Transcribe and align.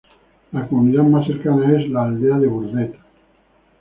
La 0.51 0.67
comunidad 0.67 1.03
más 1.03 1.27
cercana 1.27 1.77
es 1.79 1.87
la 1.87 2.05
Aldea 2.05 2.39
de 2.39 2.47
Burdett. 2.47 2.95